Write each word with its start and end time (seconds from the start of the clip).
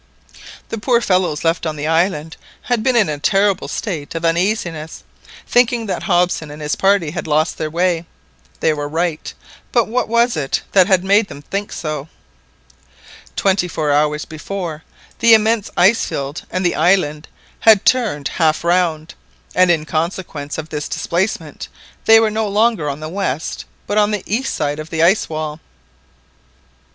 The 0.69 0.79
poor 0.79 0.99
fellows 0.99 1.43
left 1.43 1.63
on 1.67 1.75
the 1.75 1.85
island 1.85 2.35
had 2.63 2.81
been 2.81 2.95
in 2.95 3.07
a 3.07 3.19
terrible 3.19 3.67
state 3.67 4.15
of 4.15 4.25
uneasiness, 4.25 5.03
thinking 5.45 5.85
that 5.85 6.01
Hobson 6.01 6.49
and 6.49 6.59
his 6.59 6.75
party 6.75 7.11
had 7.11 7.27
lost 7.27 7.59
their 7.59 7.69
way. 7.69 8.07
They 8.61 8.73
were 8.73 8.89
right, 8.89 9.31
but 9.71 9.87
what 9.87 10.07
was 10.07 10.35
it 10.35 10.63
that 10.71 10.87
had 10.87 11.03
made 11.03 11.27
them 11.27 11.43
think 11.43 11.71
so? 11.71 12.09
Twenty 13.35 13.67
four 13.67 13.91
hours 13.91 14.25
before, 14.25 14.81
the 15.19 15.35
immense 15.35 15.69
ice 15.77 16.03
field 16.03 16.45
and 16.49 16.65
the 16.65 16.73
island 16.73 17.27
had 17.59 17.85
turned 17.85 18.27
half 18.27 18.63
round, 18.63 19.13
and 19.53 19.69
in 19.69 19.85
consequence 19.85 20.57
of 20.57 20.69
this 20.69 20.87
displacement 20.89 21.67
they 22.05 22.19
were 22.19 22.31
no 22.31 22.47
longer 22.47 22.89
on 22.89 23.01
the 23.01 23.07
west, 23.07 23.65
but 23.85 23.99
on 23.99 24.09
the 24.09 24.23
east 24.25 24.59
of 24.59 24.89
the 24.89 25.03
ice 25.03 25.29
wall! 25.29 25.59